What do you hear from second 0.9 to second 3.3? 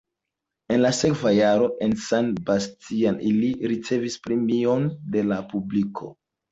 sekva jaro en San Sebastian